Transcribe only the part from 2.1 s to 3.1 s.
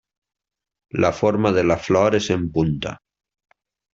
és en punta.